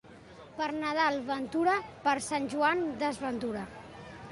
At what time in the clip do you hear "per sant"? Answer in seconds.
2.07-2.51